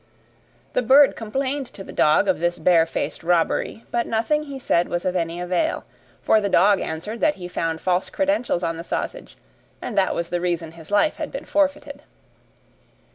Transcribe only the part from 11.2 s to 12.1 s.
been forfeited.